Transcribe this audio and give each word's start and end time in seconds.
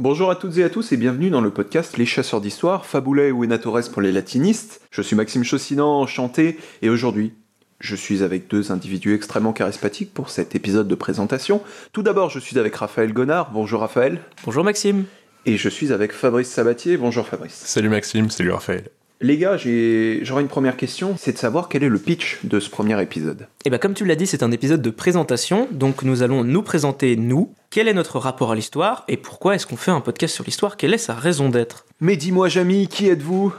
Bonjour 0.00 0.30
à 0.30 0.36
toutes 0.36 0.56
et 0.58 0.62
à 0.62 0.70
tous 0.70 0.92
et 0.92 0.96
bienvenue 0.96 1.28
dans 1.28 1.40
le 1.40 1.50
podcast 1.50 1.96
Les 1.96 2.06
Chasseurs 2.06 2.40
d'Histoire, 2.40 2.86
Fabulae 2.86 3.32
ou 3.32 3.42
Enatores 3.42 3.90
pour 3.92 4.00
les 4.00 4.12
latinistes. 4.12 4.80
Je 4.92 5.02
suis 5.02 5.16
Maxime 5.16 5.42
Chaussinan, 5.42 6.00
enchanté, 6.00 6.56
et 6.82 6.88
aujourd'hui, 6.88 7.32
je 7.80 7.96
suis 7.96 8.22
avec 8.22 8.46
deux 8.46 8.70
individus 8.70 9.16
extrêmement 9.16 9.52
charismatiques 9.52 10.14
pour 10.14 10.30
cet 10.30 10.54
épisode 10.54 10.86
de 10.86 10.94
présentation. 10.94 11.62
Tout 11.90 12.04
d'abord, 12.04 12.30
je 12.30 12.38
suis 12.38 12.60
avec 12.60 12.76
Raphaël 12.76 13.12
Gonard. 13.12 13.50
Bonjour 13.50 13.80
Raphaël. 13.80 14.20
Bonjour 14.44 14.62
Maxime. 14.62 15.04
Et 15.46 15.56
je 15.56 15.68
suis 15.68 15.92
avec 15.92 16.12
Fabrice 16.12 16.48
Sabatier. 16.48 16.96
Bonjour 16.96 17.26
Fabrice. 17.26 17.60
Salut 17.64 17.88
Maxime, 17.88 18.30
salut 18.30 18.52
Raphaël. 18.52 18.84
Les 19.20 19.36
gars, 19.36 19.56
j'aurais 19.56 20.42
une 20.42 20.48
première 20.48 20.76
question, 20.76 21.16
c'est 21.18 21.32
de 21.32 21.38
savoir 21.38 21.68
quel 21.68 21.82
est 21.82 21.88
le 21.88 21.98
pitch 21.98 22.38
de 22.44 22.60
ce 22.60 22.70
premier 22.70 23.02
épisode. 23.02 23.40
Et 23.40 23.46
eh 23.64 23.70
bien 23.70 23.80
comme 23.80 23.94
tu 23.94 24.04
l'as 24.04 24.14
dit, 24.14 24.28
c'est 24.28 24.44
un 24.44 24.52
épisode 24.52 24.80
de 24.80 24.90
présentation, 24.90 25.66
donc 25.72 26.04
nous 26.04 26.22
allons 26.22 26.44
nous 26.44 26.62
présenter 26.62 27.16
nous, 27.16 27.52
quel 27.70 27.88
est 27.88 27.94
notre 27.94 28.20
rapport 28.20 28.52
à 28.52 28.54
l'histoire, 28.54 29.04
et 29.08 29.16
pourquoi 29.16 29.56
est-ce 29.56 29.66
qu'on 29.66 29.76
fait 29.76 29.90
un 29.90 30.00
podcast 30.00 30.36
sur 30.36 30.44
l'histoire, 30.44 30.76
quelle 30.76 30.94
est 30.94 30.98
sa 30.98 31.14
raison 31.14 31.48
d'être? 31.48 31.84
Mais 32.00 32.16
dis-moi 32.16 32.48
Jamy, 32.48 32.86
qui 32.86 33.08
êtes-vous? 33.08 33.52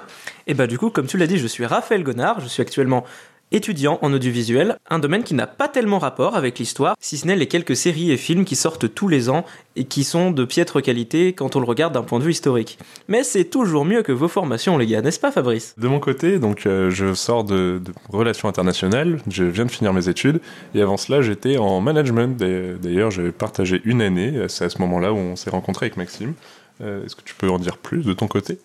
Et 0.47 0.51
eh 0.51 0.53
bah 0.53 0.65
du 0.65 0.77
coup, 0.77 0.91
comme 0.91 1.07
tu 1.07 1.17
l'as 1.17 1.27
dit, 1.27 1.37
je 1.37 1.47
suis 1.47 1.65
Raphaël 1.65 2.03
Gonard, 2.03 2.39
je 2.39 2.47
suis 2.47 2.61
actuellement 2.61 3.03
étudiant 3.51 3.99
en 4.01 4.13
audiovisuel, 4.13 4.77
un 4.89 4.99
domaine 4.99 5.23
qui 5.23 5.33
n'a 5.33 5.47
pas 5.47 5.67
tellement 5.67 5.99
rapport 5.99 6.35
avec 6.35 6.59
l'histoire, 6.59 6.95
si 6.99 7.17
ce 7.17 7.27
n'est 7.27 7.35
les 7.35 7.47
quelques 7.47 7.75
séries 7.75 8.11
et 8.11 8.17
films 8.17 8.45
qui 8.45 8.55
sortent 8.55 8.93
tous 8.93 9.07
les 9.07 9.29
ans 9.29 9.45
et 9.75 9.85
qui 9.85 10.03
sont 10.03 10.31
de 10.31 10.45
piètre 10.45 10.81
qualité 10.81 11.33
quand 11.33 11.55
on 11.55 11.59
le 11.59 11.65
regarde 11.65 11.93
d'un 11.93 12.03
point 12.03 12.19
de 12.19 12.23
vue 12.23 12.31
historique. 12.31 12.77
Mais 13.07 13.23
c'est 13.23 13.45
toujours 13.45 13.85
mieux 13.85 14.03
que 14.03 14.11
vos 14.11 14.27
formations, 14.27 14.77
les 14.77 14.87
gars, 14.87 15.01
n'est-ce 15.01 15.19
pas, 15.19 15.31
Fabrice? 15.31 15.73
De 15.77 15.87
mon 15.87 15.99
côté, 15.99 16.39
donc 16.39 16.65
euh, 16.65 16.89
je 16.89 17.13
sors 17.13 17.43
de, 17.43 17.81
relations 18.09 18.47
internationales, 18.49 19.19
je 19.29 19.43
viens 19.43 19.65
de 19.65 19.71
finir 19.71 19.93
mes 19.93 20.09
études, 20.09 20.41
et 20.75 20.81
avant 20.81 20.97
cela, 20.97 21.21
j'étais 21.21 21.57
en 21.57 21.81
management. 21.81 22.37
D'ailleurs, 22.37 23.11
j'ai 23.11 23.31
partagé 23.31 23.81
une 23.85 24.01
année, 24.01 24.45
c'est 24.47 24.65
à 24.65 24.69
ce 24.69 24.79
moment-là 24.79 25.13
où 25.13 25.17
on 25.17 25.35
s'est 25.35 25.49
rencontré 25.49 25.87
avec 25.87 25.97
Maxime. 25.97 26.33
Euh, 26.81 27.05
est-ce 27.05 27.15
que 27.15 27.23
tu 27.23 27.35
peux 27.35 27.49
en 27.49 27.59
dire 27.59 27.77
plus 27.77 28.03
de 28.03 28.13
ton 28.13 28.27
côté? 28.27 28.59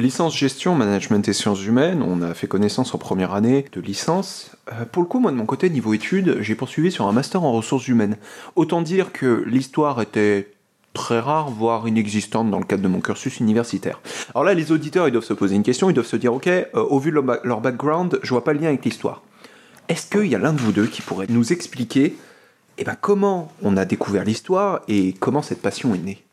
Licence 0.00 0.36
gestion, 0.36 0.74
management 0.74 1.28
et 1.28 1.32
sciences 1.32 1.64
humaines, 1.64 2.02
on 2.02 2.22
a 2.22 2.32
fait 2.32 2.46
connaissance 2.46 2.94
en 2.94 2.98
première 2.98 3.34
année 3.34 3.66
de 3.72 3.80
licence. 3.80 4.56
Euh, 4.72 4.84
pour 4.90 5.02
le 5.02 5.08
coup, 5.08 5.20
moi 5.20 5.30
de 5.30 5.36
mon 5.36 5.46
côté, 5.46 5.68
niveau 5.68 5.92
études, 5.92 6.38
j'ai 6.40 6.54
poursuivi 6.54 6.90
sur 6.90 7.06
un 7.06 7.12
master 7.12 7.42
en 7.42 7.52
ressources 7.52 7.86
humaines. 7.86 8.16
Autant 8.56 8.80
dire 8.80 9.12
que 9.12 9.44
l'histoire 9.46 10.00
était 10.00 10.52
très 10.94 11.20
rare, 11.20 11.50
voire 11.50 11.86
inexistante 11.86 12.50
dans 12.50 12.58
le 12.58 12.64
cadre 12.64 12.82
de 12.82 12.88
mon 12.88 13.00
cursus 13.00 13.40
universitaire. 13.40 14.00
Alors 14.34 14.44
là, 14.44 14.54
les 14.54 14.72
auditeurs, 14.72 15.06
ils 15.06 15.12
doivent 15.12 15.22
se 15.22 15.34
poser 15.34 15.54
une 15.54 15.62
question, 15.62 15.90
ils 15.90 15.94
doivent 15.94 16.06
se 16.06 16.16
dire, 16.16 16.32
ok, 16.32 16.46
euh, 16.46 16.64
au 16.74 16.98
vu 16.98 17.10
de 17.10 17.20
leur 17.44 17.60
background, 17.60 18.18
je 18.22 18.30
vois 18.30 18.42
pas 18.42 18.54
le 18.54 18.60
lien 18.60 18.68
avec 18.68 18.84
l'histoire. 18.84 19.22
Est-ce 19.88 20.06
qu'il 20.06 20.26
y 20.26 20.34
a 20.34 20.38
l'un 20.38 20.54
de 20.54 20.60
vous 20.60 20.72
deux 20.72 20.86
qui 20.86 21.02
pourrait 21.02 21.26
nous 21.28 21.52
expliquer 21.52 22.16
eh 22.78 22.84
ben, 22.84 22.96
comment 22.98 23.52
on 23.62 23.76
a 23.76 23.84
découvert 23.84 24.24
l'histoire 24.24 24.80
et 24.88 25.12
comment 25.20 25.42
cette 25.42 25.60
passion 25.60 25.94
est 25.94 25.98
née? 25.98 26.24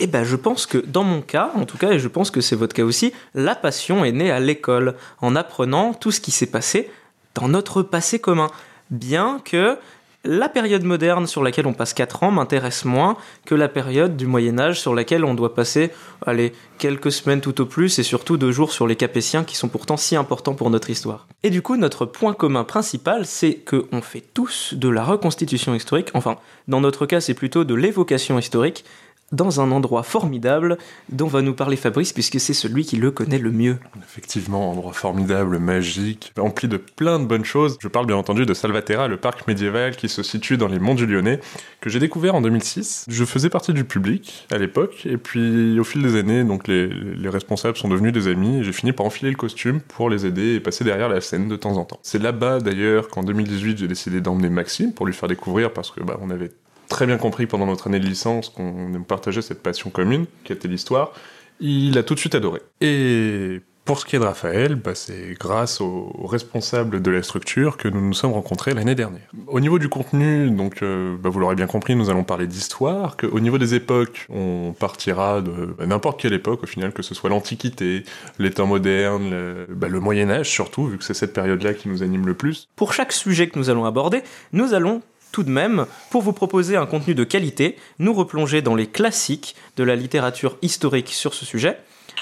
Eh 0.00 0.06
ben, 0.06 0.24
je 0.24 0.36
pense 0.36 0.66
que 0.66 0.78
dans 0.78 1.04
mon 1.04 1.20
cas, 1.20 1.50
en 1.54 1.64
tout 1.66 1.78
cas, 1.78 1.92
et 1.92 1.98
je 1.98 2.08
pense 2.08 2.30
que 2.30 2.40
c'est 2.40 2.56
votre 2.56 2.74
cas 2.74 2.84
aussi, 2.84 3.12
la 3.34 3.54
passion 3.54 4.04
est 4.04 4.12
née 4.12 4.30
à 4.30 4.40
l'école, 4.40 4.96
en 5.20 5.36
apprenant 5.36 5.92
tout 5.94 6.10
ce 6.10 6.20
qui 6.20 6.30
s'est 6.30 6.46
passé 6.46 6.90
dans 7.34 7.48
notre 7.48 7.82
passé 7.82 8.18
commun. 8.18 8.50
Bien 8.90 9.40
que 9.44 9.76
la 10.24 10.50
période 10.50 10.84
moderne 10.84 11.26
sur 11.26 11.42
laquelle 11.42 11.66
on 11.66 11.72
passe 11.72 11.94
4 11.94 12.24
ans 12.24 12.30
m'intéresse 12.30 12.84
moins 12.84 13.16
que 13.46 13.54
la 13.54 13.68
période 13.68 14.16
du 14.16 14.26
Moyen 14.26 14.58
Âge 14.58 14.78
sur 14.78 14.94
laquelle 14.94 15.24
on 15.24 15.34
doit 15.34 15.54
passer 15.54 15.90
allez, 16.26 16.52
quelques 16.78 17.10
semaines 17.10 17.40
tout 17.40 17.58
au 17.62 17.66
plus 17.66 17.98
et 17.98 18.02
surtout 18.02 18.36
deux 18.36 18.52
jours 18.52 18.72
sur 18.72 18.86
les 18.86 18.96
Capétiens 18.96 19.44
qui 19.44 19.56
sont 19.56 19.68
pourtant 19.68 19.96
si 19.96 20.16
importants 20.16 20.54
pour 20.54 20.68
notre 20.68 20.90
histoire. 20.90 21.26
Et 21.42 21.48
du 21.48 21.62
coup, 21.62 21.76
notre 21.76 22.04
point 22.04 22.34
commun 22.34 22.64
principal, 22.64 23.24
c'est 23.24 23.54
qu'on 23.54 24.02
fait 24.02 24.22
tous 24.34 24.74
de 24.74 24.90
la 24.90 25.04
reconstitution 25.04 25.74
historique, 25.74 26.10
enfin, 26.12 26.36
dans 26.68 26.82
notre 26.82 27.06
cas, 27.06 27.22
c'est 27.22 27.34
plutôt 27.34 27.64
de 27.64 27.74
l'évocation 27.74 28.38
historique, 28.38 28.84
dans 29.32 29.60
un 29.60 29.70
endroit 29.70 30.02
formidable 30.02 30.78
dont 31.10 31.26
va 31.26 31.42
nous 31.42 31.54
parler 31.54 31.76
Fabrice 31.76 32.12
puisque 32.12 32.40
c'est 32.40 32.54
celui 32.54 32.84
qui 32.84 32.96
le 32.96 33.10
connaît 33.10 33.38
le 33.38 33.50
mieux. 33.50 33.78
Effectivement, 34.02 34.70
endroit 34.70 34.92
formidable, 34.92 35.58
magique, 35.58 36.32
rempli 36.36 36.68
de 36.68 36.76
plein 36.76 37.18
de 37.18 37.26
bonnes 37.26 37.44
choses. 37.44 37.78
Je 37.80 37.88
parle 37.88 38.06
bien 38.06 38.16
entendu 38.16 38.46
de 38.46 38.54
Salvatera, 38.54 39.08
le 39.08 39.16
parc 39.16 39.46
médiéval 39.46 39.96
qui 39.96 40.08
se 40.08 40.22
situe 40.22 40.56
dans 40.56 40.68
les 40.68 40.78
monts 40.78 40.94
du 40.94 41.06
Lyonnais, 41.06 41.40
que 41.80 41.90
j'ai 41.90 42.00
découvert 42.00 42.34
en 42.34 42.40
2006. 42.40 43.06
Je 43.08 43.24
faisais 43.24 43.50
partie 43.50 43.72
du 43.72 43.84
public 43.84 44.46
à 44.50 44.58
l'époque 44.58 45.06
et 45.06 45.16
puis 45.16 45.78
au 45.78 45.84
fil 45.84 46.02
des 46.02 46.16
années, 46.16 46.44
donc 46.44 46.66
les, 46.66 46.88
les 46.88 47.28
responsables 47.28 47.76
sont 47.76 47.88
devenus 47.88 48.12
des 48.12 48.28
amis 48.28 48.58
et 48.58 48.64
j'ai 48.64 48.72
fini 48.72 48.92
par 48.92 49.06
enfiler 49.06 49.30
le 49.30 49.36
costume 49.36 49.80
pour 49.80 50.10
les 50.10 50.26
aider 50.26 50.54
et 50.54 50.60
passer 50.60 50.84
derrière 50.84 51.08
la 51.08 51.20
scène 51.20 51.48
de 51.48 51.56
temps 51.56 51.76
en 51.76 51.84
temps. 51.84 52.00
C'est 52.02 52.20
là-bas 52.20 52.60
d'ailleurs 52.60 53.08
qu'en 53.08 53.22
2018 53.22 53.78
j'ai 53.78 53.88
décidé 53.88 54.20
d'emmener 54.20 54.50
Maxime 54.50 54.92
pour 54.92 55.06
lui 55.06 55.14
faire 55.14 55.28
découvrir 55.28 55.72
parce 55.72 55.90
que 55.90 56.02
bah, 56.02 56.18
on 56.20 56.30
avait 56.30 56.50
très 56.90 57.06
bien 57.06 57.16
compris 57.16 57.46
pendant 57.46 57.64
notre 57.64 57.86
année 57.86 58.00
de 58.00 58.06
licence 58.06 58.50
qu'on 58.50 59.02
partageait 59.08 59.40
cette 59.40 59.62
passion 59.62 59.88
commune, 59.88 60.26
qui 60.44 60.52
était 60.52 60.68
l'histoire. 60.68 61.12
Il 61.60 61.96
a 61.96 62.02
tout 62.02 62.14
de 62.14 62.18
suite 62.18 62.34
adoré. 62.34 62.60
Et 62.82 63.60
pour 63.84 63.98
ce 63.98 64.04
qui 64.04 64.16
est 64.16 64.18
de 64.18 64.24
Raphaël, 64.24 64.74
bah, 64.74 64.94
c'est 64.94 65.34
grâce 65.38 65.80
aux, 65.80 66.12
responsables 66.26 67.00
de 67.02 67.10
la 67.10 67.22
structure 67.22 67.76
que 67.76 67.88
nous 67.88 68.00
nous 68.00 68.12
sommes 68.12 68.32
rencontrés 68.32 68.74
l'année 68.74 68.94
dernière. 68.94 69.28
Au 69.46 69.60
niveau 69.60 69.78
du 69.78 69.88
contenu, 69.88 70.50
donc 70.50 70.82
euh, 70.82 71.16
bah, 71.18 71.28
vous 71.28 71.38
l'aurez 71.38 71.54
bien 71.54 71.66
compris, 71.66 71.96
nous 71.96 72.10
allons 72.10 72.24
parler 72.24 72.46
d'histoire. 72.46 73.16
Au 73.30 73.40
niveau 73.40 73.58
des 73.58 73.74
époques, 73.74 74.26
on 74.28 74.74
partira 74.78 75.40
de 75.40 75.74
bah, 75.78 75.86
n'importe 75.86 76.20
quelle 76.20 76.34
époque 76.34 76.62
au 76.62 76.66
final, 76.66 76.92
que 76.92 77.02
ce 77.02 77.14
soit 77.14 77.30
l'Antiquité, 77.30 78.04
les 78.38 78.50
temps 78.50 78.66
modernes, 78.66 79.30
le, 79.30 79.66
le 79.68 80.00
Moyen 80.00 80.30
Âge 80.30 80.48
surtout, 80.48 80.86
vu 80.86 80.98
que 80.98 81.04
c'est 81.04 81.14
cette 81.14 81.32
période-là 81.32 81.74
qui 81.74 81.88
nous 81.88 82.02
anime 82.02 82.26
le 82.26 82.34
plus. 82.34 82.68
Pour 82.76 82.92
chaque 82.92 83.12
sujet 83.12 83.48
que 83.48 83.58
nous 83.58 83.70
allons 83.70 83.86
aborder, 83.86 84.22
nous 84.52 84.72
allons 84.74 85.02
tout 85.32 85.42
de 85.42 85.50
même, 85.50 85.86
pour 86.10 86.22
vous 86.22 86.32
proposer 86.32 86.76
un 86.76 86.86
contenu 86.86 87.14
de 87.14 87.24
qualité, 87.24 87.76
nous 87.98 88.12
replonger 88.12 88.62
dans 88.62 88.74
les 88.74 88.86
classiques 88.86 89.54
de 89.76 89.84
la 89.84 89.96
littérature 89.96 90.56
historique 90.62 91.10
sur 91.10 91.34
ce 91.34 91.44
sujet, 91.44 91.78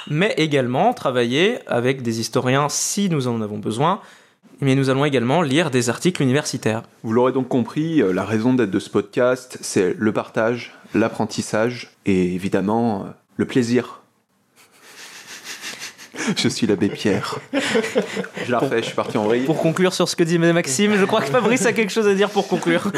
mais 0.09 0.35
également 0.37 0.93
travailler 0.95 1.59
avec 1.67 2.03
des 2.03 2.21
historiens 2.21 2.69
si 2.69 3.09
nous 3.09 3.29
en 3.29 3.41
avons 3.41 3.59
besoin, 3.59 4.01
mais 4.61 4.75
nous 4.75 4.91
allons 4.91 5.05
également 5.05 5.43
lire 5.43 5.71
des 5.71 5.89
articles 5.89 6.23
universitaires. 6.23 6.83
Vous 7.03 7.13
l'aurez 7.13 7.33
donc 7.33 7.49
compris, 7.49 8.03
euh, 8.03 8.13
la 8.13 8.25
raison 8.25 8.55
d'être 8.55 8.71
de 8.71 8.81
ce 8.81 8.91
podcast, 8.91 9.59
c'est 9.61 9.95
le 9.97 10.13
partage, 10.13 10.75
l'apprentissage 10.95 11.93
et 12.07 12.35
évidemment 12.35 13.03
euh, 13.03 13.09
le 13.37 13.47
plaisir 13.47 14.03
je 16.37 16.49
suis 16.49 16.67
l'abbé 16.67 16.89
Pierre. 16.89 17.39
Je 17.53 18.51
la 18.51 18.59
refais, 18.59 18.79
je 18.79 18.87
suis 18.87 18.95
parti 18.95 19.19
en 19.19 19.25
vrille. 19.25 19.45
Pour 19.45 19.59
conclure 19.59 19.93
sur 19.93 20.09
ce 20.09 20.17
que 20.17 20.25
dit 20.25 20.39
Maxime, 20.39 20.97
je 20.97 21.05
crois 21.05 21.21
que 21.21 21.31
Fabrice 21.31 21.67
a 21.67 21.73
quelque 21.73 21.91
chose 21.91 22.09
à 22.09 22.15
dire 22.15 22.31
pour 22.31 22.49
conclure. 22.49 22.91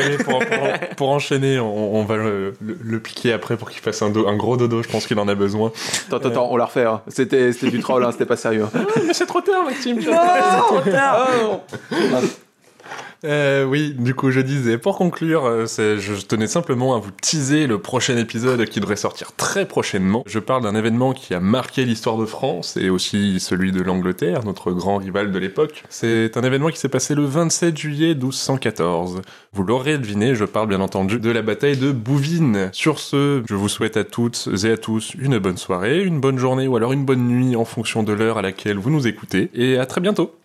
pour, 0.96 1.10
enchaîner, 1.10 1.58
on, 1.58 2.04
va 2.04 2.16
le, 2.16 3.00
piquer 3.00 3.32
après 3.32 3.56
pour 3.56 3.70
qu'il 3.70 3.80
fasse 3.80 4.02
un, 4.02 4.14
un, 4.14 4.36
gros 4.36 4.56
dodo, 4.56 4.82
je 4.82 4.88
pense 4.88 5.06
qu'il 5.06 5.18
en 5.18 5.28
a 5.28 5.34
besoin. 5.34 5.72
Attends, 6.08 6.28
attends, 6.28 6.48
on 6.50 6.56
la 6.56 6.66
refait. 6.66 6.84
Hein. 6.84 7.02
C'était 7.08 7.52
du 7.52 7.80
troll, 7.80 8.04
hein, 8.04 8.12
c'était 8.12 8.26
pas 8.26 8.36
sérieux. 8.36 8.66
mais 9.06 9.12
c'est 9.14 9.26
trop 9.26 9.40
tard, 9.40 9.64
Maxime. 9.64 9.98
Non, 10.00 10.12
trop 10.66 10.80
tard. 10.80 11.28
Ah, 11.92 12.20
euh, 13.24 13.64
oui, 13.64 13.94
du 13.98 14.14
coup, 14.14 14.30
je 14.30 14.40
disais, 14.40 14.78
pour 14.78 14.96
conclure, 14.96 15.44
euh, 15.44 15.66
je 15.66 16.26
tenais 16.26 16.46
simplement 16.46 16.94
à 16.94 16.98
vous 16.98 17.10
teaser 17.10 17.66
le 17.66 17.78
prochain 17.78 18.16
épisode 18.16 18.64
qui 18.64 18.80
devrait 18.80 18.96
sortir 18.96 19.32
très 19.36 19.66
prochainement. 19.66 20.22
Je 20.26 20.38
parle 20.38 20.62
d'un 20.62 20.74
événement 20.74 21.12
qui 21.12 21.34
a 21.34 21.40
marqué 21.40 21.84
l'histoire 21.84 22.16
de 22.16 22.24
France 22.24 22.76
et 22.76 22.88
aussi 22.88 23.38
celui 23.38 23.72
de 23.72 23.82
l'Angleterre, 23.82 24.44
notre 24.44 24.72
grand 24.72 24.96
rival 24.96 25.32
de 25.32 25.38
l'époque. 25.38 25.84
C'est 25.90 26.36
un 26.36 26.42
événement 26.42 26.68
qui 26.68 26.78
s'est 26.78 26.88
passé 26.88 27.14
le 27.14 27.24
27 27.24 27.76
juillet 27.76 28.14
1214. 28.14 29.20
Vous 29.52 29.62
l'aurez 29.64 29.98
deviné, 29.98 30.34
je 30.34 30.44
parle 30.44 30.68
bien 30.68 30.80
entendu 30.80 31.20
de 31.20 31.30
la 31.30 31.42
bataille 31.42 31.76
de 31.76 31.92
Bouvines. 31.92 32.70
Sur 32.72 32.98
ce, 32.98 33.42
je 33.48 33.54
vous 33.54 33.68
souhaite 33.68 33.96
à 33.96 34.04
toutes 34.04 34.48
et 34.64 34.70
à 34.70 34.76
tous 34.78 35.14
une 35.18 35.38
bonne 35.38 35.58
soirée, 35.58 36.02
une 36.02 36.20
bonne 36.20 36.38
journée 36.38 36.66
ou 36.66 36.76
alors 36.76 36.92
une 36.92 37.04
bonne 37.04 37.26
nuit 37.28 37.56
en 37.56 37.64
fonction 37.64 38.02
de 38.02 38.12
l'heure 38.12 38.38
à 38.38 38.42
laquelle 38.42 38.78
vous 38.78 38.90
nous 38.90 39.06
écoutez 39.06 39.50
et 39.54 39.78
à 39.78 39.84
très 39.84 40.00
bientôt. 40.00 40.39